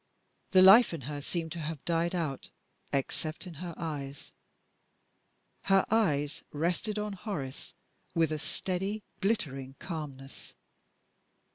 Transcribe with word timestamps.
The 0.49 0.63
life 0.63 0.95
in 0.95 1.01
her 1.01 1.21
seemed 1.21 1.51
to 1.51 1.59
have 1.59 1.85
died 1.85 2.15
out, 2.15 2.49
except 2.91 3.45
in 3.45 3.53
her 3.61 3.75
eyes. 3.77 4.31
Her 5.65 5.85
eyes 5.91 6.41
rested 6.51 6.97
on 6.97 7.13
Horace 7.13 7.75
with 8.15 8.31
a 8.31 8.39
steady, 8.39 9.03
glittering 9.19 9.75
calmness. 9.77 10.55